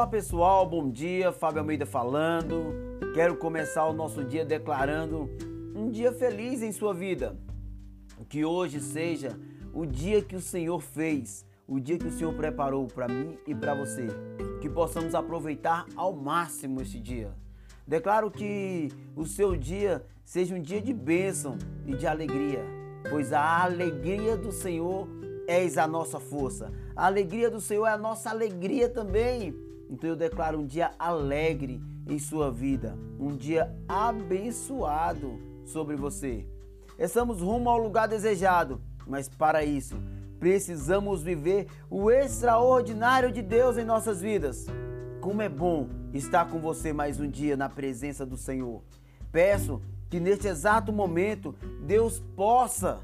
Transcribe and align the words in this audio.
Olá 0.00 0.06
pessoal, 0.06 0.66
bom 0.66 0.90
dia. 0.90 1.30
Fábio 1.30 1.60
Almeida 1.60 1.84
falando. 1.84 2.72
Quero 3.12 3.36
começar 3.36 3.84
o 3.84 3.92
nosso 3.92 4.24
dia 4.24 4.46
declarando 4.46 5.28
um 5.76 5.90
dia 5.90 6.10
feliz 6.10 6.62
em 6.62 6.72
sua 6.72 6.94
vida. 6.94 7.36
Que 8.26 8.42
hoje 8.42 8.80
seja 8.80 9.38
o 9.74 9.84
dia 9.84 10.22
que 10.22 10.34
o 10.34 10.40
Senhor 10.40 10.80
fez, 10.80 11.44
o 11.68 11.78
dia 11.78 11.98
que 11.98 12.06
o 12.06 12.10
Senhor 12.10 12.32
preparou 12.32 12.86
para 12.86 13.08
mim 13.08 13.36
e 13.46 13.54
para 13.54 13.74
você. 13.74 14.06
Que 14.62 14.70
possamos 14.70 15.14
aproveitar 15.14 15.84
ao 15.94 16.14
máximo 16.14 16.80
este 16.80 16.98
dia. 16.98 17.34
Declaro 17.86 18.30
que 18.30 18.88
o 19.14 19.26
seu 19.26 19.54
dia 19.54 20.02
seja 20.24 20.54
um 20.54 20.62
dia 20.62 20.80
de 20.80 20.94
bênção 20.94 21.58
e 21.84 21.94
de 21.94 22.06
alegria, 22.06 22.64
pois 23.10 23.34
a 23.34 23.64
alegria 23.64 24.34
do 24.34 24.50
Senhor 24.50 25.06
és 25.46 25.76
a 25.76 25.86
nossa 25.86 26.18
força. 26.18 26.72
A 26.96 27.04
alegria 27.04 27.50
do 27.50 27.60
Senhor 27.60 27.86
é 27.86 27.90
a 27.90 27.98
nossa 27.98 28.30
alegria 28.30 28.88
também. 28.88 29.68
Então 29.90 30.08
eu 30.08 30.16
declaro 30.16 30.60
um 30.60 30.66
dia 30.66 30.92
alegre 30.96 31.82
em 32.06 32.18
sua 32.18 32.50
vida, 32.50 32.96
um 33.18 33.36
dia 33.36 33.74
abençoado 33.88 35.40
sobre 35.64 35.96
você. 35.96 36.46
Estamos 36.96 37.40
rumo 37.40 37.68
ao 37.68 37.76
lugar 37.76 38.06
desejado, 38.06 38.80
mas 39.04 39.28
para 39.28 39.64
isso 39.64 39.96
precisamos 40.38 41.22
viver 41.22 41.66
o 41.90 42.10
extraordinário 42.10 43.30
de 43.30 43.42
Deus 43.42 43.76
em 43.76 43.84
nossas 43.84 44.22
vidas. 44.22 44.66
Como 45.20 45.42
é 45.42 45.48
bom 45.48 45.88
estar 46.14 46.48
com 46.48 46.60
você 46.60 46.92
mais 46.92 47.20
um 47.20 47.28
dia 47.28 47.56
na 47.56 47.68
presença 47.68 48.24
do 48.24 48.36
Senhor. 48.36 48.82
Peço 49.32 49.82
que 50.08 50.18
neste 50.18 50.46
exato 50.46 50.92
momento 50.92 51.54
Deus 51.82 52.20
possa 52.34 53.00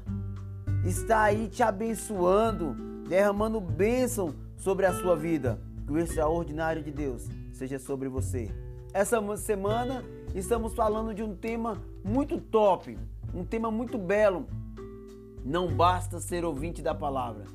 está 0.85 1.23
aí 1.23 1.47
te 1.49 1.61
abençoando, 1.61 2.75
derramando 3.07 3.59
bênção 3.59 4.33
sobre 4.55 4.85
a 4.85 4.93
sua 4.93 5.15
vida. 5.15 5.59
Que 5.87 5.93
o 5.93 5.97
extraordinário 5.97 6.83
de 6.83 6.91
Deus 6.91 7.29
seja 7.53 7.79
sobre 7.79 8.09
você. 8.09 8.51
Essa 8.93 9.21
semana 9.37 10.03
estamos 10.35 10.75
falando 10.75 11.13
de 11.13 11.23
um 11.23 11.33
tema 11.33 11.81
muito 12.03 12.41
top, 12.41 12.99
um 13.33 13.45
tema 13.45 13.71
muito 13.71 13.97
belo. 13.97 14.45
Não 15.45 15.73
basta 15.73 16.19
ser 16.19 16.43
ouvinte 16.43 16.81
da 16.81 16.93
palavra, 16.93 17.45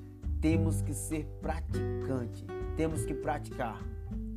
temos 0.41 0.81
que 0.81 0.95
ser 0.95 1.27
praticante, 1.43 2.47
temos 2.75 3.05
que 3.05 3.13
praticar. 3.13 3.79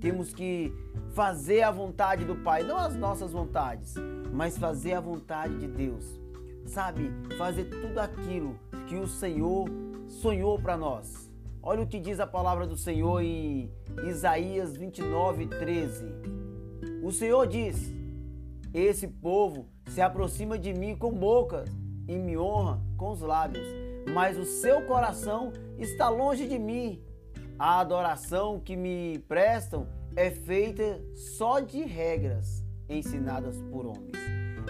Temos 0.01 0.33
que 0.33 0.73
fazer 1.13 1.63
a 1.63 1.71
vontade 1.71 2.25
do 2.25 2.35
Pai, 2.35 2.63
não 2.63 2.77
as 2.77 2.95
nossas 2.95 3.31
vontades, 3.31 3.95
mas 4.31 4.57
fazer 4.57 4.93
a 4.93 4.99
vontade 4.99 5.57
de 5.57 5.67
Deus. 5.67 6.19
Sabe, 6.65 7.11
fazer 7.37 7.65
tudo 7.65 7.97
aquilo 7.99 8.59
que 8.87 8.97
o 8.97 9.07
Senhor 9.07 9.67
sonhou 10.07 10.59
para 10.59 10.75
nós. 10.75 11.24
Olha 11.67 11.81
o 11.81 11.87
que 11.87 11.99
diz 11.99 12.19
a 12.19 12.27
palavra 12.27 12.67
do 12.67 12.77
Senhor 12.77 13.23
em 13.23 13.71
Isaías 14.07 14.77
29, 14.77 15.47
13. 15.47 16.05
O 17.01 17.11
Senhor 17.11 17.47
diz: 17.47 17.91
Esse 18.71 19.07
povo 19.07 19.67
se 19.87 19.99
aproxima 19.99 20.59
de 20.59 20.71
mim 20.71 20.95
com 20.95 21.11
boca 21.11 21.65
e 22.07 22.15
me 22.19 22.37
honra 22.37 22.79
com 22.95 23.09
os 23.09 23.21
lábios, 23.21 23.65
mas 24.13 24.37
o 24.37 24.45
seu 24.45 24.85
coração 24.85 25.51
está 25.79 26.07
longe 26.07 26.47
de 26.47 26.59
mim. 26.59 27.01
A 27.57 27.79
adoração 27.79 28.59
que 28.59 28.75
me 28.75 29.17
prestam 29.27 29.87
é 30.15 30.29
feita 30.29 31.01
só 31.15 31.59
de 31.59 31.81
regras 31.81 32.63
ensinadas 32.87 33.59
por 33.71 33.87
homens. 33.87 34.15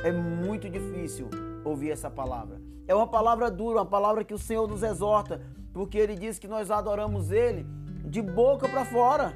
É 0.02 0.14
muito 0.14 0.70
difícil 0.70 1.30
ouvir 1.66 1.92
essa 1.92 2.10
palavra. 2.10 2.62
É 2.88 2.96
uma 2.96 3.08
palavra 3.08 3.52
dura, 3.52 3.80
uma 3.80 3.86
palavra 3.86 4.24
que 4.24 4.34
o 4.34 4.40
Senhor 4.40 4.66
nos 4.66 4.82
exorta, 4.82 5.42
porque 5.76 5.98
Ele 5.98 6.16
diz 6.16 6.40
que 6.40 6.48
nós 6.48 6.72
adoramos 6.72 7.32
Ele 7.32 7.68
de 8.06 8.22
boca 8.22 8.66
para 8.66 8.86
fora. 8.86 9.34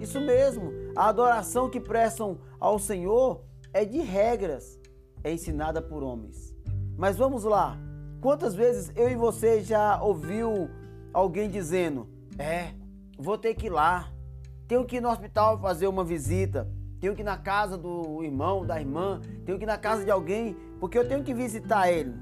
Isso 0.00 0.20
mesmo, 0.20 0.70
a 0.94 1.08
adoração 1.08 1.68
que 1.68 1.80
prestam 1.80 2.38
ao 2.60 2.78
Senhor 2.78 3.42
é 3.72 3.84
de 3.84 3.98
regras, 3.98 4.80
é 5.24 5.32
ensinada 5.32 5.82
por 5.82 6.04
homens. 6.04 6.54
Mas 6.96 7.16
vamos 7.16 7.42
lá, 7.42 7.76
quantas 8.20 8.54
vezes 8.54 8.92
eu 8.94 9.10
e 9.10 9.16
você 9.16 9.62
já 9.62 10.00
ouviu 10.00 10.70
alguém 11.12 11.50
dizendo: 11.50 12.08
É, 12.38 12.72
vou 13.18 13.36
ter 13.36 13.56
que 13.56 13.66
ir 13.66 13.70
lá, 13.70 14.12
tenho 14.68 14.84
que 14.84 14.98
ir 14.98 15.00
no 15.00 15.10
hospital 15.10 15.58
fazer 15.58 15.88
uma 15.88 16.04
visita, 16.04 16.70
tenho 17.00 17.16
que 17.16 17.22
ir 17.22 17.24
na 17.24 17.36
casa 17.36 17.76
do 17.76 18.22
irmão, 18.22 18.64
da 18.64 18.78
irmã, 18.78 19.20
tenho 19.44 19.58
que 19.58 19.64
ir 19.64 19.66
na 19.66 19.78
casa 19.78 20.04
de 20.04 20.10
alguém, 20.12 20.56
porque 20.78 20.96
eu 20.96 21.08
tenho 21.08 21.24
que 21.24 21.34
visitar 21.34 21.90
ele. 21.90 22.14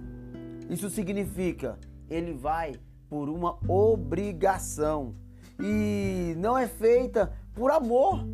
Isso 0.71 0.89
significa 0.89 1.79
ele 2.09 2.33
vai 2.33 2.73
por 3.13 3.29
uma 3.29 3.59
obrigação 3.69 5.15
e 5.61 6.35
não 6.39 6.57
é 6.57 6.67
feita 6.67 7.31
por 7.55 7.71
amor. 7.71 8.27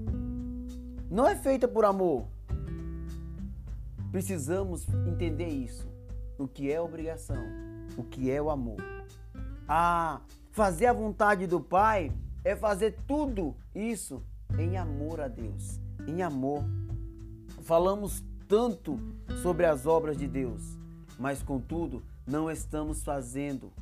Não 1.10 1.26
é 1.26 1.34
feita 1.34 1.66
por 1.66 1.84
amor. 1.84 2.28
Precisamos 4.12 4.86
entender 5.04 5.48
isso. 5.48 5.84
O 6.38 6.46
que 6.46 6.70
é 6.70 6.80
obrigação, 6.80 7.42
o 7.96 8.04
que 8.04 8.30
é 8.30 8.40
o 8.40 8.50
amor. 8.50 8.76
Ah, 9.66 10.20
fazer 10.52 10.86
a 10.86 10.92
vontade 10.92 11.48
do 11.48 11.60
Pai 11.60 12.12
é 12.44 12.54
fazer 12.54 12.98
tudo 13.04 13.56
isso 13.74 14.22
em 14.56 14.76
amor 14.76 15.20
a 15.20 15.26
Deus, 15.26 15.80
em 16.06 16.22
amor. 16.22 16.62
Falamos 17.62 18.22
tanto 18.46 18.96
sobre 19.42 19.66
as 19.66 19.86
obras 19.86 20.16
de 20.16 20.28
Deus, 20.28 20.78
mas 21.18 21.42
contudo 21.42 22.00
não 22.24 22.48
estamos 22.48 23.02
fazendo. 23.02 23.72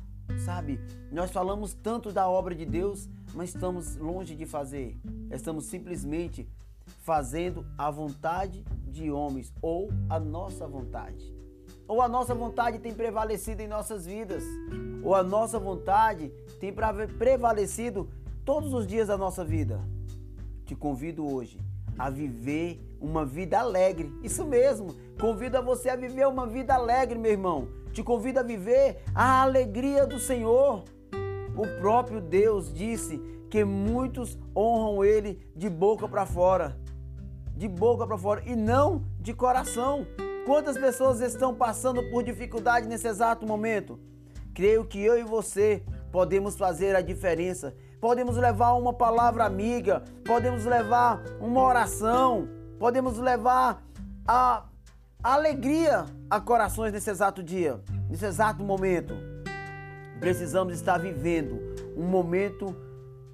Sabe, 0.43 0.79
nós 1.11 1.31
falamos 1.31 1.73
tanto 1.73 2.11
da 2.11 2.29
obra 2.29 2.53
de 2.53 2.65
Deus, 2.65 3.09
mas 3.33 3.49
estamos 3.49 3.95
longe 3.95 4.35
de 4.35 4.45
fazer. 4.45 4.97
Estamos 5.31 5.65
simplesmente 5.65 6.47
fazendo 6.85 7.65
a 7.77 7.89
vontade 7.89 8.63
de 8.87 9.11
homens 9.11 9.53
ou 9.61 9.89
a 10.09 10.19
nossa 10.19 10.67
vontade. 10.67 11.33
Ou 11.87 12.01
a 12.01 12.07
nossa 12.07 12.35
vontade 12.35 12.79
tem 12.79 12.93
prevalecido 12.93 13.61
em 13.61 13.67
nossas 13.67 14.05
vidas, 14.05 14.43
ou 15.03 15.15
a 15.15 15.23
nossa 15.23 15.57
vontade 15.59 16.29
tem 16.59 16.73
prevalecido 16.73 18.09
todos 18.43 18.73
os 18.73 18.85
dias 18.85 19.07
da 19.07 19.17
nossa 19.17 19.43
vida. 19.43 19.81
Te 20.65 20.75
convido 20.75 21.25
hoje 21.25 21.66
a 21.97 22.09
viver 22.09 22.81
uma 22.99 23.25
vida 23.25 23.59
alegre. 23.59 24.13
Isso 24.23 24.45
mesmo, 24.45 24.95
convido 25.19 25.61
você 25.63 25.89
a 25.89 25.95
viver 25.95 26.27
uma 26.27 26.45
vida 26.45 26.73
alegre, 26.73 27.17
meu 27.17 27.31
irmão. 27.31 27.67
Te 27.91 28.03
convido 28.03 28.39
a 28.39 28.43
viver 28.43 29.01
a 29.13 29.41
alegria 29.41 30.05
do 30.05 30.19
Senhor. 30.19 30.83
O 31.55 31.79
próprio 31.79 32.21
Deus 32.21 32.71
disse 32.73 33.17
que 33.49 33.63
muitos 33.63 34.37
honram 34.55 35.03
Ele 35.03 35.39
de 35.55 35.69
boca 35.69 36.07
para 36.07 36.25
fora, 36.25 36.77
de 37.55 37.67
boca 37.67 38.05
para 38.05 38.17
fora 38.17 38.43
e 38.45 38.55
não 38.55 39.03
de 39.19 39.33
coração. 39.33 40.05
Quantas 40.45 40.77
pessoas 40.77 41.19
estão 41.19 41.55
passando 41.55 42.03
por 42.09 42.23
dificuldade 42.23 42.87
nesse 42.87 43.07
exato 43.07 43.45
momento? 43.45 43.99
Creio 44.53 44.85
que 44.85 45.01
eu 45.01 45.17
e 45.17 45.23
você 45.23 45.83
podemos 46.11 46.55
fazer 46.55 46.95
a 46.95 47.01
diferença. 47.01 47.75
Podemos 47.99 48.37
levar 48.37 48.73
uma 48.73 48.93
palavra 48.93 49.43
amiga, 49.43 50.03
podemos 50.23 50.65
levar 50.65 51.23
uma 51.39 51.63
oração, 51.63 52.47
podemos 52.77 53.17
levar 53.17 53.83
a 54.27 54.65
alegria 55.23 56.05
a 56.29 56.39
corações 56.39 56.93
nesse 56.93 57.09
exato 57.09 57.41
dia, 57.41 57.81
nesse 58.07 58.25
exato 58.25 58.63
momento. 58.63 59.15
Precisamos 60.19 60.75
estar 60.75 60.99
vivendo 60.99 61.59
um 61.95 62.05
momento 62.05 62.75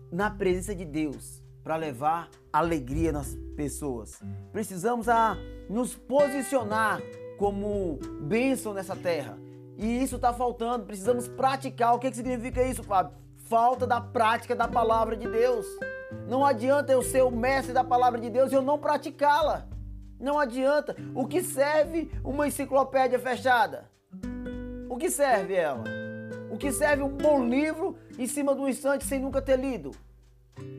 na 0.09 0.29
presença 0.29 0.73
de 0.73 0.85
Deus 0.85 1.43
para 1.61 1.75
levar 1.75 2.29
alegria 2.51 3.11
nas 3.11 3.35
pessoas. 3.57 4.21
Precisamos 4.51 5.09
a 5.09 5.35
nos 5.69 5.93
posicionar 5.95 7.01
como 7.37 7.99
bênção 8.21 8.73
nessa 8.73 8.95
terra. 8.95 9.37
E 9.77 10.03
isso 10.03 10.17
está 10.17 10.31
faltando. 10.31 10.85
Precisamos 10.85 11.27
praticar. 11.27 11.95
O 11.95 11.99
que, 11.99 12.09
que 12.11 12.17
significa 12.17 12.63
isso, 12.63 12.83
Fábio? 12.83 13.22
Falta 13.43 13.85
da 13.85 13.99
prática 13.99 14.55
da 14.55 14.67
palavra 14.67 15.15
de 15.15 15.27
Deus. 15.27 15.65
Não 16.27 16.45
adianta 16.45 16.91
eu 16.91 17.01
ser 17.01 17.23
o 17.23 17.31
mestre 17.31 17.73
da 17.73 17.83
palavra 17.83 18.19
de 18.19 18.29
Deus 18.29 18.51
e 18.51 18.55
eu 18.55 18.61
não 18.61 18.77
praticá-la. 18.77 19.67
Não 20.19 20.39
adianta. 20.39 20.95
O 21.13 21.27
que 21.27 21.41
serve 21.43 22.11
uma 22.23 22.47
enciclopédia 22.47 23.19
fechada? 23.19 23.91
O 24.89 24.97
que 24.97 25.09
serve 25.09 25.55
ela? 25.55 25.83
O 26.49 26.57
que 26.57 26.71
serve 26.71 27.03
um 27.03 27.09
bom 27.09 27.43
livro 27.43 27.97
em 28.17 28.27
cima 28.27 28.55
do 28.55 28.69
instante 28.69 29.03
sem 29.03 29.19
nunca 29.19 29.41
ter 29.41 29.59
lido? 29.59 29.91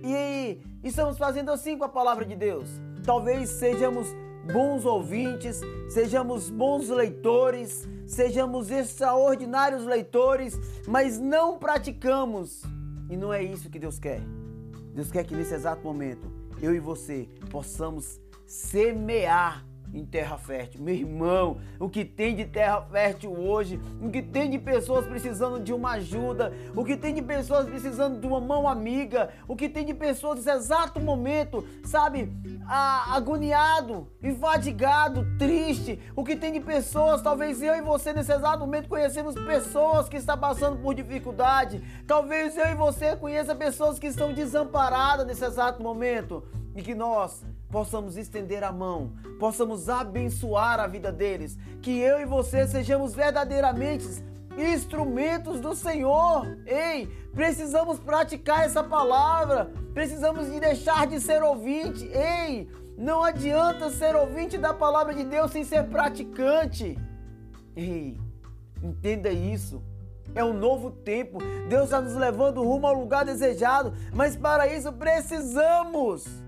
E 0.03 0.61
estamos 0.83 1.19
fazendo 1.19 1.51
assim 1.51 1.77
com 1.77 1.85
a 1.85 1.89
palavra 1.89 2.25
de 2.25 2.35
Deus. 2.35 2.69
Talvez 3.05 3.51
sejamos 3.51 4.07
bons 4.53 4.85
ouvintes, 4.85 5.61
sejamos 5.89 6.51
bons 6.51 6.89
leitores, 6.89 7.89
sejamos 8.07 8.71
extraordinários 8.71 9.85
leitores, 9.85 10.59
mas 10.87 11.19
não 11.19 11.59
praticamos. 11.59 12.63
E 13.09 13.17
não 13.17 13.33
é 13.33 13.43
isso 13.43 13.71
que 13.71 13.79
Deus 13.79 13.99
quer. 13.99 14.21
Deus 14.95 15.11
quer 15.11 15.25
que 15.25 15.35
nesse 15.35 15.55
exato 15.55 15.83
momento 15.83 16.31
eu 16.63 16.75
e 16.75 16.79
você 16.79 17.29
possamos 17.51 18.21
semear 18.47 19.65
em 19.95 20.05
terra 20.05 20.37
fértil. 20.37 20.83
Meu 20.83 20.95
irmão, 20.95 21.59
o 21.79 21.89
que 21.89 22.05
tem 22.05 22.35
de 22.35 22.45
terra 22.45 22.83
fértil 22.83 23.33
hoje, 23.33 23.81
o 24.03 24.11
que 24.11 24.21
tem 24.21 24.51
de 24.51 24.59
pessoas 24.59 25.07
precisando 25.07 25.61
de 25.61 25.73
uma 25.73 25.93
ajuda, 25.93 26.53
o 26.75 26.85
que 26.85 26.97
tem 26.97 27.15
de 27.15 27.23
pessoas 27.23 27.67
precisando 27.67 28.21
de 28.21 28.27
uma 28.27 28.41
mão 28.41 28.69
amiga, 28.69 29.31
o 29.47 29.55
que 29.55 29.69
tem 29.69 29.87
de 29.87 29.95
pessoas 29.95 30.37
nesse 30.37 30.51
exato 30.51 31.01
momento, 31.01 31.65
sabe, 31.85 32.33
agoniado, 32.67 34.09
enfadigado, 34.21 35.25
triste, 35.39 36.01
o 36.17 36.25
que 36.25 36.35
tem 36.35 36.53
de 36.53 36.61
pessoas, 36.61 37.23
talvez 37.23 37.63
eu 37.63 37.77
e 37.77 37.81
você 37.81 38.13
nesse 38.13 38.33
exato 38.33 38.59
momento 38.59 38.89
conhecemos 38.89 39.35
pessoas 39.35 40.09
que 40.09 40.17
estão 40.17 40.37
passando 40.37 40.77
por 40.83 40.95
dificuldade, 40.95 41.83
talvez 42.07 42.57
eu 42.57 42.67
e 42.67 42.75
você 42.75 43.15
conheça 43.15 43.55
pessoas 43.55 43.99
que 43.99 44.09
estão 44.09 44.33
desamparadas 44.33 45.27
nesse 45.27 45.45
exato 45.45 45.83
momento 45.83 46.43
e 46.75 46.83
que 46.83 46.95
nós 46.95 47.45
possamos 47.75 48.17
estender 48.17 48.63
a 48.63 48.71
mão, 48.71 49.15
possamos 49.41 49.89
abençoar 49.89 50.79
a 50.79 50.87
vida 50.87 51.11
deles, 51.11 51.59
que 51.83 51.99
eu 51.99 52.21
e 52.21 52.25
você 52.25 52.69
sejamos 52.69 53.17
verdadeiramente 53.17 54.07
instrumentos 54.57 55.59
do 55.59 55.75
Senhor. 55.75 56.57
Ei, 56.65 57.09
precisamos 57.35 57.99
praticar 57.99 58.65
essa 58.65 58.85
palavra, 58.85 59.73
precisamos 59.93 60.49
de 60.53 60.61
deixar 60.61 61.09
de 61.09 61.21
ser 61.21 61.43
ouvinte. 61.43 62.07
Ei, 62.15 62.71
não 62.97 63.25
adianta 63.25 63.91
ser 63.91 64.15
ouvinte 64.15 64.57
da 64.57 64.73
palavra 64.73 65.13
de 65.13 65.25
Deus 65.25 65.51
sem 65.51 65.65
ser 65.65 65.83
praticante. 65.89 66.97
Ei, 67.75 68.17
entenda 68.81 69.31
isso. 69.31 69.83
É 70.33 70.45
um 70.45 70.53
novo 70.53 70.93
tempo. 70.93 71.39
Deus 71.69 71.87
está 71.87 72.01
nos 72.01 72.15
levando 72.15 72.63
rumo 72.63 72.87
ao 72.87 72.95
lugar 72.95 73.25
desejado, 73.25 73.93
mas 74.13 74.37
para 74.37 74.69
isso 74.69 74.93
precisamos 74.93 76.44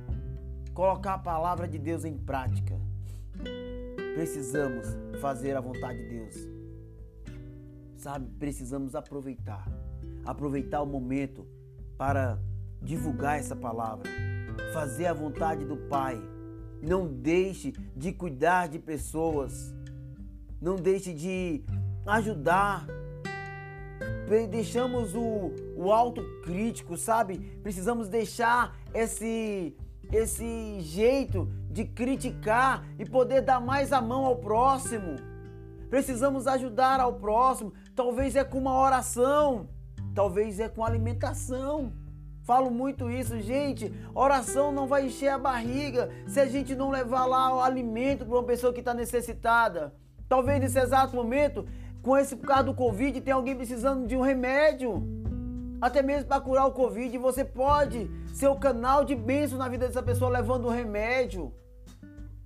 colocar 0.76 1.14
a 1.14 1.18
palavra 1.18 1.66
de 1.66 1.78
Deus 1.78 2.04
em 2.04 2.18
prática. 2.18 2.78
Precisamos 4.14 4.86
fazer 5.22 5.56
a 5.56 5.60
vontade 5.60 5.96
de 6.02 6.08
Deus. 6.10 6.34
Sabe, 7.96 8.28
precisamos 8.38 8.94
aproveitar. 8.94 9.66
Aproveitar 10.26 10.82
o 10.82 10.86
momento 10.86 11.46
para 11.96 12.38
divulgar 12.82 13.38
essa 13.38 13.56
palavra. 13.56 14.10
Fazer 14.74 15.06
a 15.06 15.14
vontade 15.14 15.64
do 15.64 15.78
Pai. 15.88 16.20
Não 16.82 17.08
deixe 17.08 17.72
de 17.96 18.12
cuidar 18.12 18.68
de 18.68 18.78
pessoas. 18.78 19.74
Não 20.60 20.76
deixe 20.76 21.14
de 21.14 21.64
ajudar. 22.04 22.86
Deixamos 24.50 25.14
o, 25.14 25.52
o 25.74 25.90
autocrítico, 25.90 26.98
sabe? 26.98 27.38
Precisamos 27.62 28.10
deixar 28.10 28.76
esse 28.92 29.74
esse 30.12 30.80
jeito 30.80 31.48
de 31.70 31.84
criticar 31.84 32.84
e 32.98 33.04
poder 33.04 33.42
dar 33.42 33.60
mais 33.60 33.92
a 33.92 34.00
mão 34.00 34.24
ao 34.24 34.36
próximo. 34.36 35.16
Precisamos 35.90 36.46
ajudar 36.46 37.00
ao 37.00 37.14
próximo. 37.14 37.72
Talvez 37.94 38.36
é 38.36 38.44
com 38.44 38.58
uma 38.58 38.78
oração, 38.78 39.68
talvez 40.14 40.58
é 40.60 40.68
com 40.68 40.84
alimentação. 40.84 41.92
Falo 42.42 42.70
muito 42.70 43.10
isso, 43.10 43.40
gente. 43.40 43.92
Oração 44.14 44.70
não 44.70 44.86
vai 44.86 45.06
encher 45.06 45.28
a 45.28 45.38
barriga 45.38 46.08
se 46.28 46.38
a 46.38 46.46
gente 46.46 46.74
não 46.76 46.90
levar 46.90 47.26
lá 47.26 47.54
o 47.54 47.60
alimento 47.60 48.24
para 48.24 48.36
uma 48.36 48.44
pessoa 48.44 48.72
que 48.72 48.78
está 48.78 48.94
necessitada. 48.94 49.92
Talvez 50.28 50.60
nesse 50.60 50.78
exato 50.78 51.14
momento, 51.16 51.66
com 52.02 52.16
esse 52.16 52.36
por 52.36 52.46
causa 52.46 52.64
do 52.64 52.74
Covid, 52.74 53.20
tem 53.20 53.34
alguém 53.34 53.56
precisando 53.56 54.06
de 54.06 54.16
um 54.16 54.20
remédio 54.20 55.25
até 55.80 56.02
mesmo 56.02 56.28
para 56.28 56.40
curar 56.40 56.66
o 56.66 56.72
Covid. 56.72 57.16
Você 57.18 57.44
pode 57.44 58.10
ser 58.34 58.48
o 58.48 58.56
canal 58.56 59.04
de 59.04 59.14
bênção 59.14 59.58
na 59.58 59.68
vida 59.68 59.86
dessa 59.86 60.02
pessoa, 60.02 60.30
levando 60.30 60.68
remédio, 60.68 61.52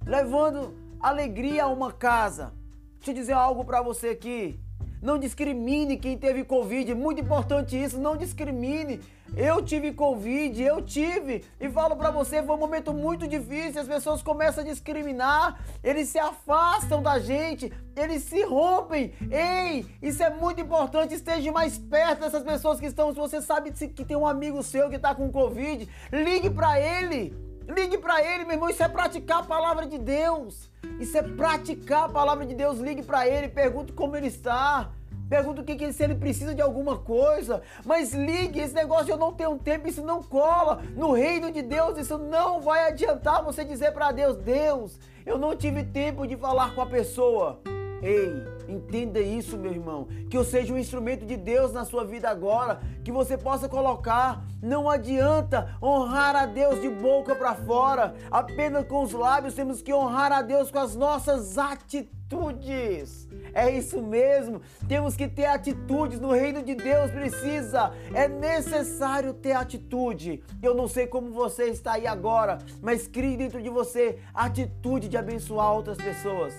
levando 0.05 0.75
alegria 1.00 1.65
a 1.65 1.69
uma 1.69 1.93
casa. 1.93 2.53
Deixa 2.97 3.11
eu 3.11 3.15
dizer 3.15 3.32
algo 3.32 3.65
para 3.65 3.82
você 3.82 4.09
aqui. 4.09 4.61
Não 5.02 5.19
discrimine 5.19 5.97
quem 5.97 6.17
teve 6.19 6.44
Covid. 6.44 6.94
Muito 6.94 7.20
importante 7.20 7.81
isso. 7.81 7.99
Não 7.99 8.17
discrimine. 8.17 9.00
Eu 9.37 9.62
tive 9.62 9.93
Covid, 9.93 10.62
eu 10.62 10.82
tive. 10.82 11.44
E 11.61 11.69
falo 11.70 11.97
para 11.97 12.11
você, 12.11 12.43
foi 12.43 12.55
um 12.55 12.58
momento 12.58 12.93
muito 12.93 13.26
difícil. 13.26 13.81
As 13.81 13.88
pessoas 13.88 14.23
começam 14.23 14.62
a 14.62 14.67
discriminar. 14.67 15.61
Eles 15.82 16.08
se 16.08 16.19
afastam 16.19 17.02
da 17.02 17.19
gente. 17.19 17.73
Eles 17.97 18.25
se 18.25 18.43
rompem. 18.43 19.12
Ei, 19.31 19.87
isso 20.02 20.23
é 20.23 20.31
muito 20.31 20.61
importante. 20.61 21.14
Esteja 21.14 21.50
mais 21.50 21.79
perto 21.79 22.20
dessas 22.20 22.43
pessoas 22.43 22.79
que 22.79 22.87
estão. 22.87 23.12
Se 23.12 23.19
você 23.19 23.41
sabe 23.41 23.70
que 23.73 24.05
tem 24.05 24.17
um 24.17 24.26
amigo 24.26 24.62
seu 24.62 24.91
que 24.91 24.96
está 24.96 25.14
com 25.14 25.31
Covid, 25.31 25.88
ligue 26.12 26.50
para 26.50 26.81
ele. 26.81 27.50
Ligue 27.70 27.99
para 27.99 28.20
ele, 28.22 28.44
meu 28.44 28.55
irmão. 28.55 28.69
Isso 28.69 28.82
é 28.82 28.88
praticar 28.88 29.38
a 29.38 29.43
palavra 29.43 29.87
de 29.87 29.96
Deus. 29.96 30.69
Isso 30.99 31.17
é 31.17 31.22
praticar 31.22 32.05
a 32.05 32.08
palavra 32.08 32.44
de 32.44 32.55
Deus. 32.55 32.78
Ligue 32.78 33.02
para 33.02 33.28
ele, 33.28 33.49
pergunte 33.49 33.93
como 33.93 34.17
ele 34.17 34.26
está. 34.26 34.90
Pergunta 35.28 35.62
o 35.62 35.64
que, 35.64 35.76
que 35.76 35.93
se 35.93 36.02
ele 36.02 36.17
precisa 36.17 36.52
de 36.52 36.61
alguma 36.61 36.99
coisa. 36.99 37.62
Mas 37.84 38.12
ligue, 38.12 38.58
esse 38.58 38.75
negócio 38.75 39.12
eu 39.12 39.17
não 39.17 39.32
tenho 39.32 39.56
tempo, 39.56 39.87
isso 39.87 40.02
não 40.02 40.20
cola. 40.20 40.82
No 40.96 41.12
reino 41.12 41.52
de 41.52 41.62
Deus, 41.62 41.96
isso 41.96 42.19
não 42.19 42.61
vai 42.61 42.88
adiantar 42.88 43.44
você 43.44 43.64
dizer 43.64 43.93
para 43.93 44.11
Deus: 44.11 44.37
Deus, 44.37 44.99
eu 45.25 45.38
não 45.38 45.55
tive 45.55 45.84
tempo 45.84 46.26
de 46.26 46.37
falar 46.37 46.75
com 46.75 46.82
a 46.82 46.87
pessoa. 46.87 47.61
Ei, 48.02 48.43
entenda 48.69 49.20
isso, 49.20 49.58
meu 49.58 49.73
irmão. 49.73 50.08
Que 50.31 50.37
eu 50.37 50.44
seja 50.44 50.73
um 50.73 50.79
instrumento 50.79 51.26
de 51.26 51.37
Deus 51.37 51.73
na 51.73 51.85
sua 51.85 52.05
vida 52.05 52.31
agora. 52.31 52.81
Que 53.05 53.12
você 53.12 53.37
possa 53.37 53.69
colocar. 53.69 54.43
Não 54.62 54.88
adianta 54.88 55.76
honrar 55.82 56.35
a 56.37 56.47
Deus 56.47 56.81
de 56.81 56.88
boca 56.88 57.35
para 57.35 57.55
fora. 57.55 58.14
Apenas 58.31 58.87
com 58.87 59.02
os 59.02 59.12
lábios 59.12 59.55
temos 59.55 59.82
que 59.82 59.93
honrar 59.93 60.32
a 60.32 60.43
Deus 60.43 60.70
com 60.70 60.79
as 60.79 60.97
nossas 60.97 61.58
atitudes. 61.58 63.29
É 63.52 63.70
isso 63.70 64.03
mesmo. 64.03 64.62
Temos 64.88 65.14
que 65.17 65.29
ter 65.29 65.46
atitudes 65.46 66.19
no 66.19 66.32
reino 66.32 66.62
de 66.62 66.75
Deus. 66.75 67.11
Precisa. 67.11 67.93
É 68.14 68.29
necessário 68.29 69.35
ter 69.35 69.53
atitude. 69.53 70.43
Eu 70.62 70.75
não 70.75 70.88
sei 70.88 71.06
como 71.06 71.31
você 71.31 71.64
está 71.64 71.93
aí 71.93 72.06
agora, 72.06 72.58
mas 72.81 73.06
crie 73.06 73.37
dentro 73.37 73.62
de 73.62 73.69
você 73.69 74.19
atitude 74.32 75.08
de 75.08 75.19
abençoar 75.19 75.73
outras 75.73 75.99
pessoas. 75.99 76.55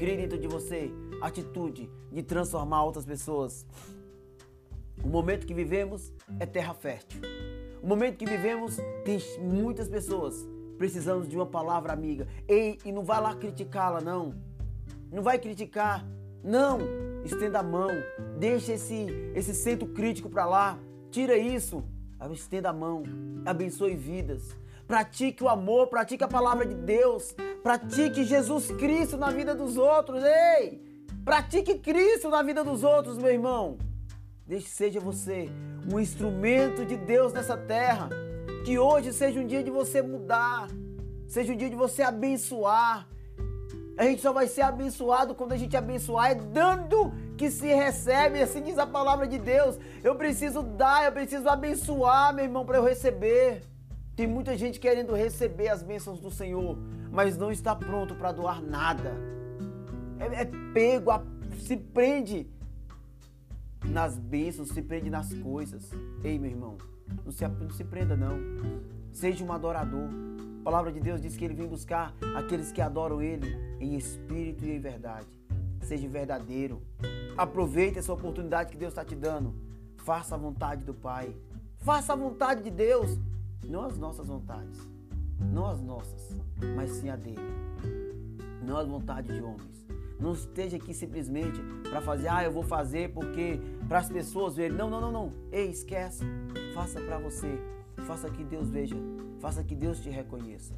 Crie 0.00 0.16
dentro 0.16 0.38
de 0.38 0.48
você 0.48 0.90
atitude 1.20 1.90
de 2.10 2.22
transformar 2.22 2.84
outras 2.84 3.04
pessoas. 3.04 3.66
O 5.04 5.08
momento 5.08 5.46
que 5.46 5.52
vivemos 5.52 6.10
é 6.38 6.46
terra 6.46 6.72
fértil. 6.72 7.20
O 7.82 7.86
momento 7.86 8.16
que 8.16 8.24
vivemos 8.24 8.78
tem 9.04 9.18
muitas 9.38 9.90
pessoas 9.90 10.48
precisando 10.78 11.28
de 11.28 11.36
uma 11.36 11.44
palavra 11.44 11.92
amiga. 11.92 12.26
Ei, 12.48 12.78
e 12.82 12.90
não 12.90 13.04
vai 13.04 13.20
lá 13.20 13.34
criticá-la 13.34 14.00
não. 14.00 14.34
Não 15.12 15.22
vai 15.22 15.38
criticar. 15.38 16.02
Não, 16.42 16.78
estenda 17.22 17.58
a 17.58 17.62
mão. 17.62 17.90
Deixa 18.38 18.72
esse 18.72 19.06
esse 19.34 19.54
centro 19.54 19.86
crítico 19.88 20.30
para 20.30 20.46
lá. 20.46 20.78
Tira 21.10 21.36
isso. 21.36 21.84
Estenda 22.32 22.70
a 22.70 22.72
mão. 22.72 23.02
Abençoe 23.44 23.96
vidas. 23.96 24.56
Pratique 24.86 25.44
o 25.44 25.48
amor, 25.48 25.88
pratique 25.88 26.24
a 26.24 26.28
palavra 26.28 26.64
de 26.64 26.74
Deus. 26.74 27.36
Pratique 27.62 28.24
Jesus 28.24 28.70
Cristo 28.72 29.16
na 29.16 29.30
vida 29.30 29.54
dos 29.54 29.76
outros. 29.76 30.22
Ei! 30.24 30.82
Pratique 31.24 31.78
Cristo 31.78 32.30
na 32.30 32.42
vida 32.42 32.64
dos 32.64 32.82
outros, 32.82 33.18
meu 33.18 33.30
irmão. 33.30 33.76
Deixe 34.46 34.68
seja 34.68 34.98
você 34.98 35.48
um 35.92 36.00
instrumento 36.00 36.84
de 36.84 36.96
Deus 36.96 37.32
nessa 37.32 37.56
terra. 37.56 38.08
Que 38.64 38.78
hoje 38.78 39.12
seja 39.12 39.38
um 39.40 39.46
dia 39.46 39.62
de 39.62 39.70
você 39.70 40.00
mudar. 40.00 40.68
Seja 41.28 41.52
um 41.52 41.56
dia 41.56 41.68
de 41.68 41.76
você 41.76 42.02
abençoar. 42.02 43.06
A 43.96 44.04
gente 44.04 44.22
só 44.22 44.32
vai 44.32 44.48
ser 44.48 44.62
abençoado 44.62 45.34
quando 45.34 45.52
a 45.52 45.58
gente 45.58 45.76
abençoar, 45.76 46.30
é 46.30 46.34
dando 46.34 47.12
que 47.36 47.50
se 47.50 47.66
recebe, 47.66 48.40
assim 48.40 48.62
diz 48.62 48.78
a 48.78 48.86
palavra 48.86 49.26
de 49.26 49.36
Deus. 49.36 49.78
Eu 50.02 50.14
preciso 50.14 50.62
dar, 50.62 51.04
eu 51.04 51.12
preciso 51.12 51.46
abençoar, 51.46 52.34
meu 52.34 52.46
irmão, 52.46 52.64
para 52.64 52.78
eu 52.78 52.82
receber. 52.82 53.60
Tem 54.20 54.26
muita 54.26 54.54
gente 54.54 54.78
querendo 54.78 55.14
receber 55.14 55.68
as 55.68 55.82
bênçãos 55.82 56.20
do 56.20 56.30
Senhor, 56.30 56.76
mas 57.10 57.38
não 57.38 57.50
está 57.50 57.74
pronto 57.74 58.14
para 58.14 58.32
doar 58.32 58.60
nada. 58.60 59.14
É, 60.18 60.42
é 60.42 60.44
pego, 60.74 61.10
a, 61.10 61.22
se 61.58 61.74
prende 61.74 62.46
nas 63.82 64.18
bênçãos, 64.18 64.68
se 64.68 64.82
prende 64.82 65.08
nas 65.08 65.32
coisas. 65.32 65.90
Ei, 66.22 66.38
meu 66.38 66.50
irmão, 66.50 66.76
não 67.24 67.32
se, 67.32 67.48
não 67.48 67.70
se 67.70 67.82
prenda 67.82 68.14
não. 68.14 68.36
Seja 69.10 69.42
um 69.42 69.50
adorador. 69.50 70.10
A 70.60 70.64
palavra 70.64 70.92
de 70.92 71.00
Deus 71.00 71.22
diz 71.22 71.34
que 71.34 71.42
ele 71.42 71.54
vem 71.54 71.66
buscar 71.66 72.14
aqueles 72.36 72.70
que 72.70 72.82
adoram 72.82 73.22
ele 73.22 73.56
em 73.80 73.96
espírito 73.96 74.66
e 74.66 74.72
em 74.72 74.80
verdade. 74.80 75.28
Seja 75.80 76.06
verdadeiro. 76.06 76.82
Aproveite 77.38 77.98
essa 77.98 78.12
oportunidade 78.12 78.70
que 78.70 78.76
Deus 78.76 78.90
está 78.92 79.02
te 79.02 79.16
dando. 79.16 79.54
Faça 80.04 80.34
a 80.34 80.38
vontade 80.38 80.84
do 80.84 80.92
Pai. 80.92 81.34
Faça 81.78 82.12
a 82.12 82.16
vontade 82.16 82.62
de 82.62 82.70
Deus. 82.70 83.18
Não 83.68 83.84
as 83.84 83.96
nossas 83.98 84.26
vontades, 84.26 84.80
não 85.38 85.66
as 85.66 85.80
nossas, 85.80 86.36
mas 86.76 86.90
sim 86.90 87.08
a 87.08 87.16
dele. 87.16 87.40
Não 88.66 88.76
as 88.76 88.86
vontades 88.86 89.34
de 89.34 89.42
homens. 89.42 89.86
Não 90.20 90.32
esteja 90.32 90.76
aqui 90.76 90.92
simplesmente 90.92 91.60
para 91.88 92.02
fazer, 92.02 92.28
ah, 92.28 92.44
eu 92.44 92.52
vou 92.52 92.62
fazer 92.62 93.10
porque 93.12 93.58
para 93.88 93.98
as 93.98 94.08
pessoas 94.08 94.54
verem. 94.54 94.76
Não, 94.76 94.90
não, 94.90 95.00
não, 95.00 95.10
não. 95.10 95.32
Ei, 95.50 95.70
esquece. 95.70 96.24
Faça 96.74 97.00
para 97.00 97.18
você. 97.18 97.58
Faça 98.06 98.28
que 98.28 98.44
Deus 98.44 98.68
veja. 98.68 98.96
Faça 99.40 99.64
que 99.64 99.74
Deus 99.74 99.98
te 100.00 100.10
reconheça. 100.10 100.74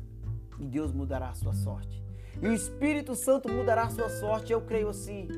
E 0.61 0.67
Deus 0.67 0.93
mudará 0.93 1.31
a 1.31 1.35
sua 1.35 1.55
sorte. 1.55 2.03
E 2.41 2.47
o 2.47 2.53
Espírito 2.53 3.17
Santo 3.17 3.53
mudará 3.53 3.83
a 3.83 3.91
sua 3.91 4.09
sorte. 4.09 4.53
Eu 4.53 4.61
creio 4.61 4.89
assim. 4.89 5.29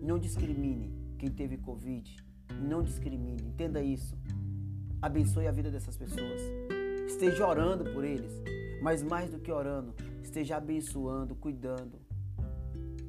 Não 0.00 0.18
discrimine 0.18 0.94
quem 1.18 1.28
teve 1.28 1.56
Covid. 1.58 2.16
Não 2.62 2.80
discrimine. 2.80 3.42
Entenda 3.42 3.82
isso. 3.82 4.16
Abençoe 5.02 5.48
a 5.48 5.52
vida 5.52 5.70
dessas 5.70 5.96
pessoas. 5.96 6.40
Esteja 7.08 7.48
orando 7.48 7.84
por 7.84 8.04
eles. 8.04 8.30
Mas 8.82 9.02
mais 9.02 9.30
do 9.30 9.40
que 9.40 9.50
orando, 9.50 9.94
esteja 10.22 10.58
abençoando, 10.58 11.34
cuidando, 11.34 11.98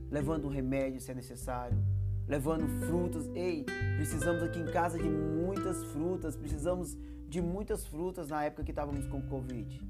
levando 0.10 0.46
um 0.46 0.50
remédio 0.50 1.02
se 1.02 1.12
é 1.12 1.14
necessário, 1.14 1.78
levando 2.26 2.66
frutas. 2.88 3.30
Ei, 3.36 3.66
precisamos 3.98 4.42
aqui 4.42 4.58
em 4.58 4.66
casa 4.66 4.98
de 4.98 5.08
muitas 5.08 5.84
frutas, 5.92 6.36
precisamos 6.36 6.98
de 7.28 7.42
muitas 7.42 7.86
frutas 7.86 8.30
na 8.30 8.44
época 8.44 8.64
que 8.64 8.72
estávamos 8.72 9.06
com 9.06 9.22
Covid. 9.22 9.86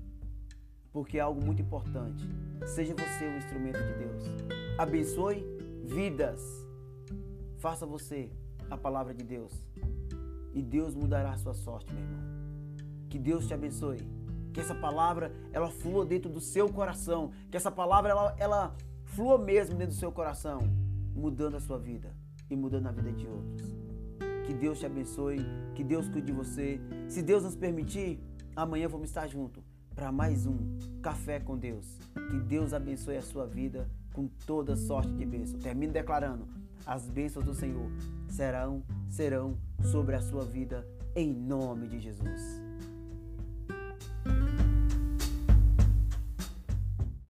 Porque 0.92 1.20
é 1.20 1.22
algo 1.22 1.46
muito 1.46 1.62
importante. 1.62 2.28
Seja 2.66 2.96
você 2.96 3.26
um 3.26 3.38
instrumento 3.38 3.78
de 3.78 3.94
Deus. 3.94 4.24
Abençoe 4.78 5.46
vidas. 5.86 6.42
Faça 7.60 7.86
você 7.86 8.30
a 8.70 8.76
palavra 8.76 9.14
de 9.14 9.24
Deus. 9.24 9.54
E 10.52 10.64
Deus 10.64 10.96
mudará 10.96 11.32
a 11.32 11.38
sua 11.38 11.54
sorte, 11.54 11.94
meu 11.94 12.04
irmão. 12.04 12.39
Que 13.10 13.18
Deus 13.18 13.48
te 13.48 13.54
abençoe. 13.54 14.00
Que 14.54 14.60
essa 14.60 14.76
palavra 14.76 15.32
ela 15.52 15.70
flua 15.70 16.06
dentro 16.06 16.30
do 16.30 16.40
seu 16.40 16.70
coração. 16.70 17.32
Que 17.50 17.58
essa 17.58 17.72
palavra 17.72 18.12
ela, 18.12 18.36
ela 18.38 18.76
flua 19.04 19.38
mesmo 19.38 19.76
dentro 19.76 19.94
do 19.94 20.00
seu 20.00 20.12
coração, 20.12 20.60
mudando 21.16 21.56
a 21.56 21.60
sua 21.60 21.78
vida 21.78 22.16
e 22.50 22.56
mudando 22.56 22.88
a 22.88 22.92
vida 22.92 23.12
de 23.12 23.28
outros. 23.28 23.76
Que 24.46 24.54
Deus 24.54 24.80
te 24.80 24.86
abençoe, 24.86 25.40
que 25.76 25.84
Deus 25.84 26.08
cuide 26.08 26.28
de 26.28 26.32
você. 26.32 26.80
Se 27.08 27.22
Deus 27.22 27.44
nos 27.44 27.56
permitir, 27.56 28.20
amanhã 28.56 28.88
vamos 28.88 29.10
estar 29.10 29.28
juntos 29.28 29.64
para 29.94 30.12
mais 30.12 30.46
um 30.46 30.58
Café 31.02 31.40
com 31.40 31.58
Deus. 31.58 32.00
Que 32.32 32.40
Deus 32.40 32.74
abençoe 32.74 33.18
a 33.18 33.22
sua 33.22 33.46
vida 33.46 33.90
com 34.14 34.28
toda 34.46 34.76
sorte 34.76 35.12
de 35.14 35.26
bênção. 35.26 35.60
Termino 35.60 35.94
declarando: 35.94 36.48
as 36.86 37.10
bênçãos 37.10 37.46
do 37.46 37.54
Senhor 37.54 37.92
serão, 38.28 38.84
serão 39.10 39.58
sobre 39.92 40.16
a 40.16 40.22
sua 40.22 40.46
vida 40.46 40.88
em 41.16 41.34
nome 41.34 41.88
de 41.88 42.00
Jesus. 42.00 42.59